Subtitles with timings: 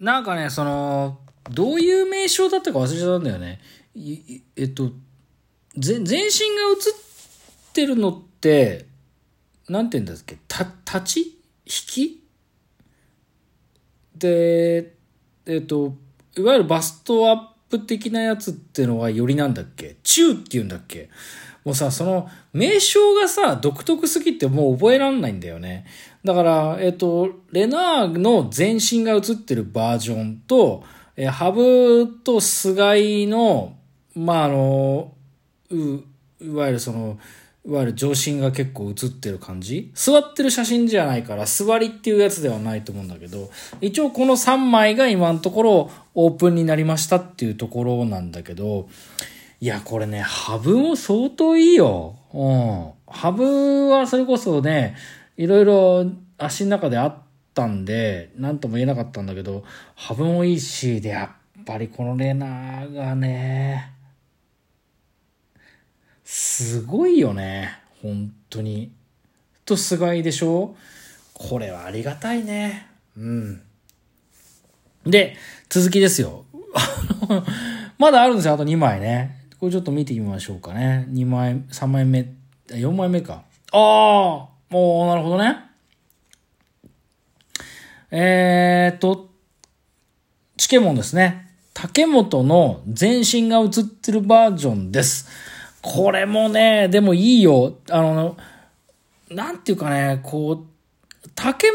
[0.00, 1.20] なんかね、その、
[1.50, 3.60] どういう名称だったか忘れちゃったんだよね。
[4.56, 4.90] えっと、
[5.76, 8.86] 全身が映ってるのって、
[9.68, 10.38] なんて言うんだっけ？
[10.48, 10.64] た、
[10.98, 11.20] 立ち？
[11.20, 11.36] 引
[11.66, 12.24] き？
[14.16, 14.94] で、
[15.46, 15.94] えっと、
[16.36, 17.38] いわゆるバストアッ
[17.70, 19.96] プ的なやつってのはよりなんだっけ？
[20.02, 21.08] 中って言うんだっけ？
[21.64, 25.86] もうさ、その名称がさ、独特すぎてもう覚えらんないんだよね。
[26.22, 30.84] だから、えっと、レナーの全身が映ってるバージョンと、
[31.16, 33.76] えハブとスガイの、
[34.14, 35.12] まあ、あの、
[35.70, 35.76] う、
[36.44, 37.18] いわゆるその、
[37.66, 43.50] いわゆる上身が結構映ってる感じ座ってる写真じゃないから、座りっていうやつではないと思うんだけど、
[43.80, 48.88] 一応この3枚が今のところオープンになりましたっていうところなんだけど、
[49.64, 52.16] いや、これね、ハブも相当いいよ。
[52.34, 52.92] うん。
[53.10, 54.94] ハブはそれこそね、
[55.38, 56.04] いろいろ
[56.36, 57.16] 足の中であっ
[57.54, 59.64] たんで、なんとも言えなかったんだけど、
[59.94, 63.90] ハブもいいし、で、やっぱりこのレナーがね、
[66.24, 67.78] すごいよね。
[68.02, 68.92] 本当に。
[69.64, 70.76] と、菅井でしょ？
[71.32, 72.86] これはありがたいね。
[73.16, 73.62] うん。
[75.06, 75.38] で、
[75.70, 76.44] 続きですよ。
[77.96, 78.52] まだあるんですよ。
[78.52, 79.33] あと2枚ね。
[79.58, 81.06] これちょっと見てみましょうかね。
[81.10, 82.32] 2枚、3枚目、
[82.68, 83.42] 4枚目か。
[83.72, 85.56] ああもう、なるほどね。
[88.10, 89.30] えーっと、
[90.56, 91.50] チケモンですね。
[91.72, 95.28] 竹本の全身が映ってるバージョンです。
[95.82, 97.74] これもね、でもいいよ。
[97.90, 98.36] あの、
[99.30, 101.68] なんていうかね、こう、竹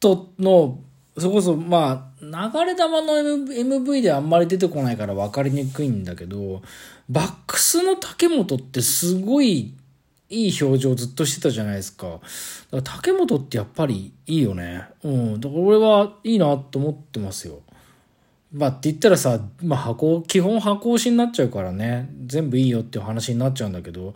[0.00, 0.78] 本の、
[1.16, 2.24] それこそ、まあ、
[2.54, 6.62] 流れ玉の MV MV であんまり出てこないから分かりにくいんだけど、
[7.08, 9.74] バックスの竹本ってすごい
[10.30, 12.06] いい表情ずっとしてたじゃないですか。
[12.06, 12.20] だか
[12.72, 14.84] ら竹本ってやっぱりいいよね。
[15.04, 15.40] うん。
[15.40, 17.60] だから俺はいいなと思ってますよ。
[18.50, 24.14] まあって言ったらさ、まあ箱、基本箱押しになっちゃうからね、全部いいよっていう話になっちゃうんだけど、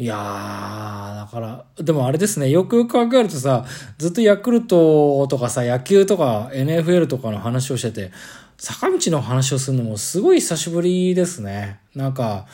[0.00, 3.66] いやー、だから、でもあれですね、よくよく考えるとさ、
[3.98, 8.10] ずっとヤクルトとかさ、野球とか NFL とかの話をしてて、
[8.56, 11.80] 坂道の話をするのもすごい久しぶりですね。
[11.94, 12.46] なんか、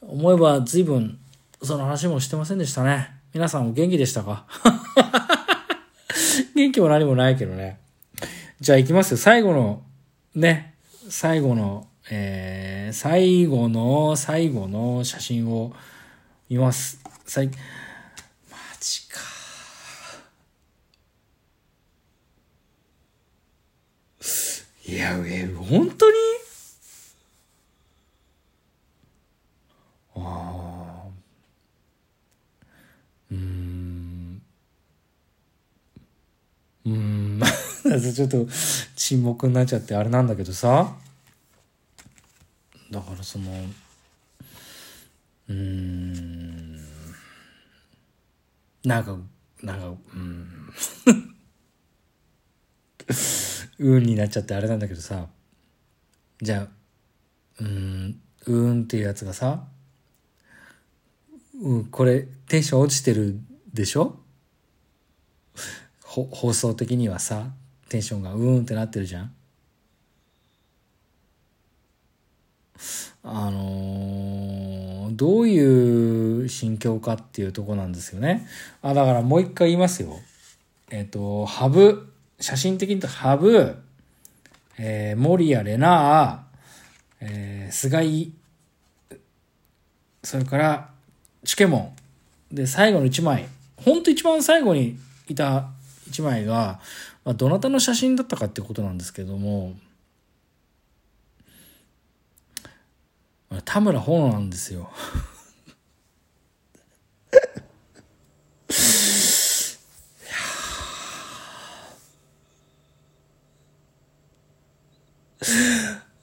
[0.00, 1.20] 思えば随分、
[1.62, 3.12] その話もしてませんでしたね。
[3.32, 4.46] 皆さんも元気でしたか？
[6.56, 7.78] 元気も何もないけどね。
[8.60, 9.18] じゃあ行きますよ。
[9.18, 9.82] 最後の、
[10.34, 10.74] ね、
[11.08, 15.72] 最後の、えー、最後の、最後の写真を
[16.48, 16.98] 見ます。
[17.26, 17.52] さい、マ
[18.80, 19.20] ジか。
[24.86, 26.16] いや、え、本当に？
[30.16, 31.08] ああ。
[33.30, 34.42] うん。
[36.86, 37.40] うーん。
[38.14, 38.46] ちょっと
[38.96, 40.96] 沈黙になっちゃってあれなんだけどさ。
[42.90, 43.52] だからその、
[45.48, 46.76] うん。
[48.84, 49.16] なんか、
[49.62, 50.48] なんか、うん。
[53.78, 55.28] うんになっちゃってあれなんだけどさ。
[56.42, 56.68] じゃあ、
[57.60, 59.66] うん、うんっていうやつがさ、
[61.60, 63.40] うん、これテンション落ちてる
[63.72, 64.20] でしょ？
[66.02, 67.52] 放送的にはさ、
[67.88, 69.34] テンションがうんってなってるじゃん？
[73.22, 74.27] あのー
[75.18, 78.46] どういう心境かっていうとこなんですよね。
[78.82, 80.16] あ、だからもう一回言いますよ。
[80.90, 82.08] えっ、と、ハブ、
[82.38, 83.76] 写真的に言うとハブ、
[84.78, 88.32] えー、森谷レナー、えー、菅井、
[90.22, 90.90] それから、
[91.44, 91.94] チケモ
[92.52, 92.54] ン。
[92.54, 93.48] で、最後の一枚。
[93.76, 94.96] ほんと一番最後に
[95.26, 95.68] いた
[96.06, 96.78] 一枚が、
[97.24, 99.74] まあ、どなたの写真だったかってことなんですけども、
[103.64, 104.90] 田村炎なんですよ。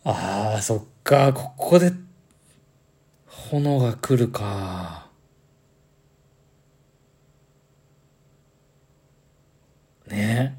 [0.04, 1.92] ああ、そっか、ここで、
[3.28, 5.06] 炎が来るか。
[10.08, 10.56] ね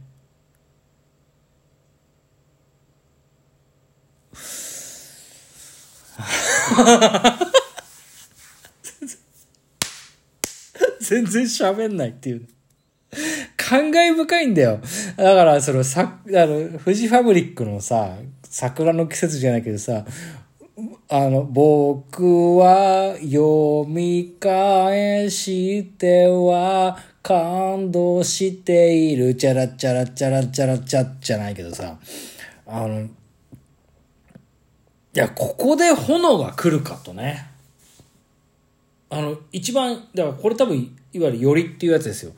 [11.00, 12.48] 全然喋んないっていう。
[13.56, 14.80] 感慨深いんだよ。
[15.16, 20.04] だから、その、さ、あの、富士ファブリックのさ、桜の季節じゃないけどさ、
[21.08, 31.98] あの、僕は読み返しては感動している、チャラチャラチャラチャラチャじゃないけどさ、
[32.66, 33.08] あの、
[35.16, 37.48] いや、ここで炎が来るかとね。
[39.08, 42.32] あの、一番、だからこれ多分、いわゆるよりっていうやつですよ。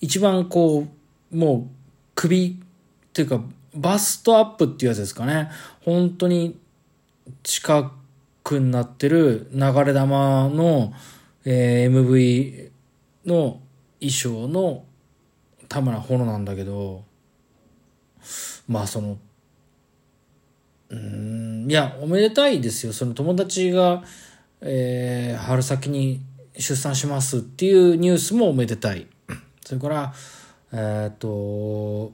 [0.00, 0.86] 一番こ
[1.30, 1.70] う、もう、
[2.14, 3.42] 首っていうか、
[3.74, 5.50] バストアップっていうやつですかね。
[5.82, 6.58] 本当に
[7.42, 7.92] 近
[8.42, 10.94] くになってる流れ玉の、
[11.44, 12.70] えー、MV
[13.26, 13.60] の
[14.00, 14.86] 衣装の
[15.68, 17.04] 田村炎なんだけど、
[18.66, 19.18] まあその、
[20.92, 22.92] うん、いや、おめでたいですよ。
[22.92, 24.04] その友達が、
[24.60, 26.20] えー、春先に
[26.54, 29.06] 出産しますっていうニュースもおめでたい。
[29.64, 30.14] それから、
[30.72, 32.12] えっ、と、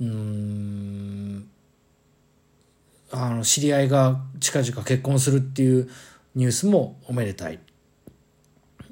[0.00, 1.48] うん、
[3.10, 5.90] あの、知り合いが近々結婚するっていう
[6.36, 7.58] ニュースもおめでたい。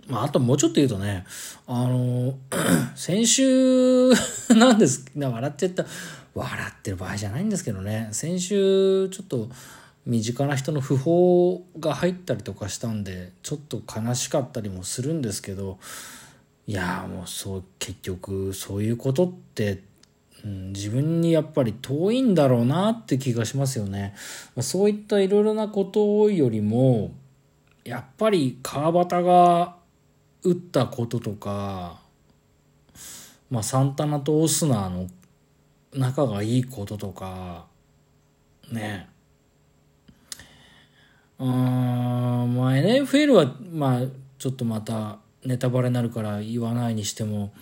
[0.09, 1.25] まあ、あともうちょっと言うとね、
[1.67, 2.35] あの、
[2.97, 4.11] 先週
[4.51, 5.87] なんです、笑ってた、
[6.34, 9.49] 笑ってる場合じゃないんですけどね、先週ちょっと
[10.06, 15.79] 身近な人の訃報が入ったりとかしたんで、ちょっと悲しかったりもするんですけど、
[16.67, 19.82] いやもうそう、結局そういうことって、
[20.44, 24.14] うん、自分にやっぱり遠いんだろうなって気がしますよね。
[24.61, 27.12] そういったいろいろなことよりも、
[27.85, 29.76] やっぱり川端が
[30.43, 32.00] 打ったこととか、
[33.50, 35.08] まあ、サンタナとオスナーの
[35.93, 37.67] 仲がいいこととか、
[38.71, 39.09] ね。
[41.39, 44.00] うん、まあ NFL は、まあ、
[44.39, 47.53] ちょっとまたネタバレになるから言わないにしても、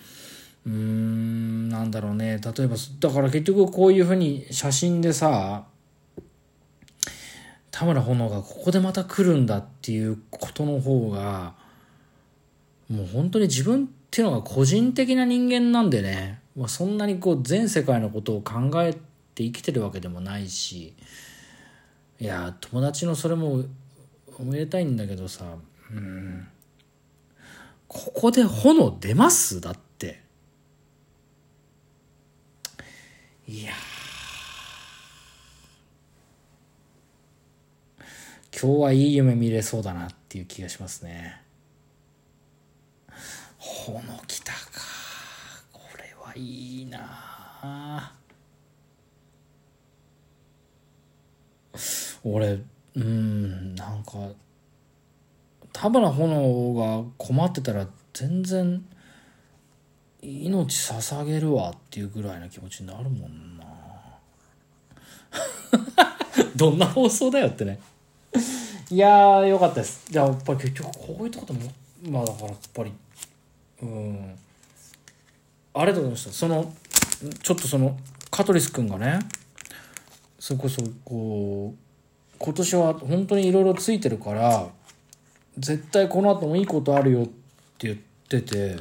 [0.65, 2.39] うーん、なんだろうね。
[2.39, 5.65] 例えば、だから結局こういうふうに写真でさ、
[7.71, 11.55] 田村炎がここでまた来るんだっていうことの方が、
[12.89, 18.99] もう本当に自分っていうのが個人的な人間なんでね、まあ、そんなにこう全世界のことを考えて
[19.43, 20.93] 生きてるわけでもないし
[22.19, 23.63] いや友達のそれも
[24.37, 25.45] おめでたいんだけどさ
[25.91, 26.47] うん
[27.87, 29.59] ここで炎出ます？
[29.59, 30.21] だって。
[33.45, 33.73] いや
[38.57, 41.41] 今日はいい夢見れそうだなっていう気がしますね。
[43.57, 44.53] ほのきた。
[46.35, 48.13] いいなあ。
[52.23, 52.59] 俺
[52.95, 54.11] うんなんか
[55.73, 58.83] 田原炎が困ってたら全然
[60.21, 63.65] 命捧げるわっていうぐらいの気持ちになるもんな。
[66.55, 67.79] どんな放送だよってね。
[68.91, 70.05] いやーよかったです。
[70.11, 71.71] じゃやっぱり結局こういうとことも
[72.03, 72.91] まあだからやっぱり
[73.81, 74.37] うん。
[75.73, 76.31] ありがとうございました。
[76.31, 76.73] その
[77.43, 77.97] ちょっとその
[78.29, 79.19] 香取ス君がね
[80.39, 84.67] そこそこう今年は本当にいろいろついてるから
[85.57, 87.25] 絶対この後もいいことあるよっ
[87.77, 87.97] て言っ
[88.27, 88.77] てて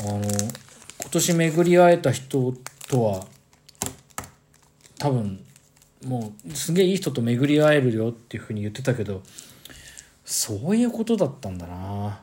[0.00, 2.54] あの今年巡り会えた人
[2.88, 3.26] とは
[4.98, 5.38] 多分
[6.04, 9.22] もうすげえいい人と巡り会えるよっていうふうに言ってたけど
[10.24, 12.20] そういうことだったんだな。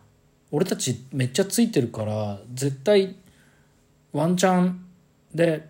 [0.51, 3.15] 俺たちめっちゃついてるから絶対
[4.13, 4.85] ワンチャン
[5.33, 5.69] で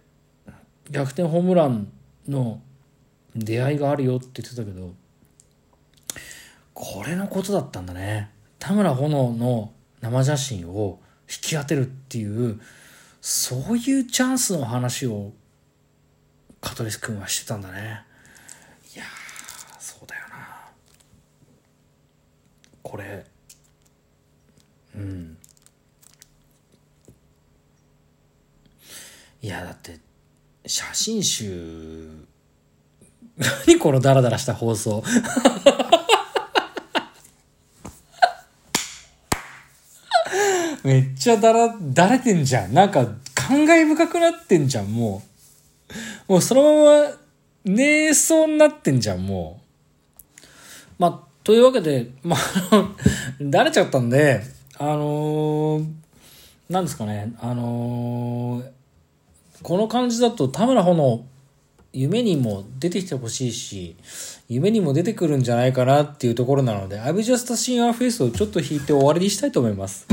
[0.89, 1.91] 逆転ホームラン
[2.27, 2.61] の
[3.35, 4.93] 出会いがあるよって言ってたけど
[6.73, 8.31] これのことだったんだね。
[8.57, 9.71] 田村炎の
[10.01, 12.59] 生写真を引き当てるっていう
[13.21, 15.31] そういうチャンスの話を
[16.59, 18.03] 香取君はしてたんだね。
[18.95, 19.03] いや
[19.79, 20.71] そうだよな。
[22.81, 23.25] これ
[24.95, 25.37] うん。
[29.41, 29.99] いやだって
[30.65, 32.27] 写真集
[33.67, 35.03] 何このダラダラした放送
[40.83, 42.73] めっちゃだら、だれてんじゃん。
[42.73, 43.05] なんか、
[43.35, 45.21] 感慨深くなってんじゃん、も
[46.27, 46.33] う。
[46.33, 47.17] もうそのまま、
[47.65, 49.61] 寝そうになってんじゃん、も
[50.39, 50.41] う。
[50.97, 52.39] まあ、というわけで、まあ、
[53.41, 54.43] だれちゃったんで、
[54.77, 55.85] あのー、
[56.69, 58.65] なんですかね、あのー、
[59.63, 61.25] この感じだと田村穂の
[61.93, 63.95] 夢にも出てきてほしいし、
[64.47, 70.07] 夢にも出てくるんじゃないかなっていうところなので、I've just seen your face をちょっと弾いて終わりにしたいと思います。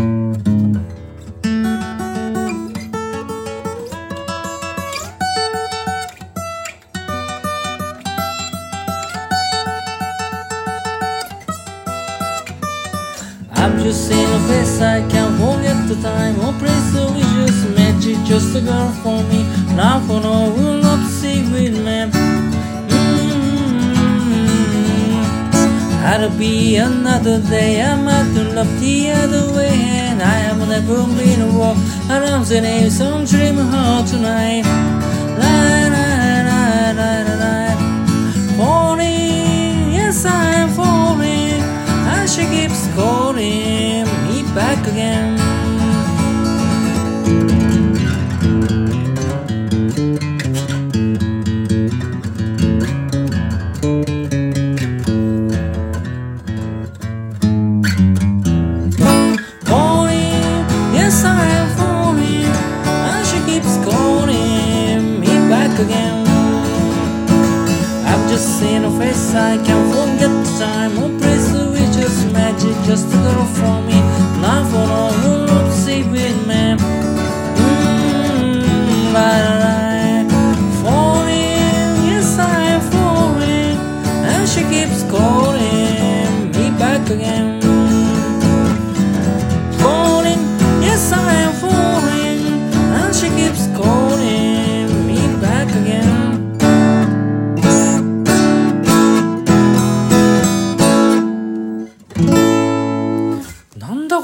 [13.89, 17.73] just seen a face I can't forget the time or place so we just met
[17.73, 17.78] you
[18.29, 19.43] just a girl for me.
[19.75, 22.11] Now for no will not see with me.
[26.05, 27.83] I'll be another day.
[27.83, 29.73] I'm out to love the other way,
[30.09, 31.79] and I am never been a walk
[32.11, 32.91] around the name.
[32.91, 34.65] Some dream hard tonight.
[35.41, 36.09] La la
[36.49, 37.77] la la la.
[38.59, 41.63] Falling, yes I'm falling.
[42.13, 45.38] I she keeps scoring me back again.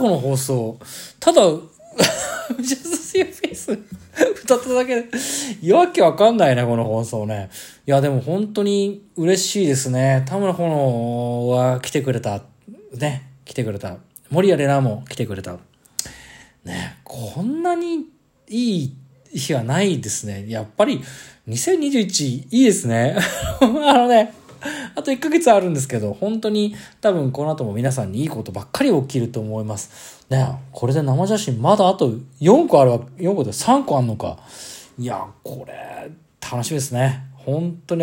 [0.05, 0.79] この放送。
[1.19, 3.83] ただ、Just Your Face
[4.45, 5.09] 歌っただけで、
[5.63, 7.49] いやわけわかんないね、この放送ね。
[7.87, 10.23] いや、でも本当に嬉しいですね。
[10.29, 12.43] 田村炎は来てくれた。
[12.93, 13.97] ね、来てくれた。
[14.29, 15.57] 森谷レナも来てくれた。
[16.65, 18.05] ね、こんなに
[18.49, 18.97] いい
[19.33, 20.45] 日はないですね。
[20.49, 21.01] やっぱり
[21.49, 23.17] 2021いいですね。
[23.63, 24.35] あのね、
[24.95, 30.25] あと1ヶ月あるんですけど、本当に多分この後も皆さんにいいことばっかり起きると思います。
[30.31, 34.39] ね、これで生写真まだあと4個あるわ、4個で3個あんのか。
[34.99, 37.25] いや、これ、楽しみですね。
[37.45, 38.03] 本当に